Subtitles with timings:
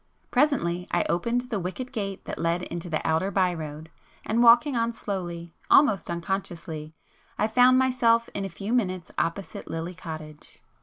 [0.31, 3.91] Presently I opened the wicket gate that led into the outer by road,
[4.25, 6.95] and walking on slowly, almost unconsciously,
[7.37, 10.57] I found myself in a few minutes opposite 'Lily Cottage.